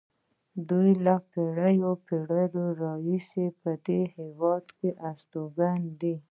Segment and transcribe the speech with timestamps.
[0.69, 6.15] دوی له پېړیو پېړیو راهیسې په دې هېواد کې استوګن دي.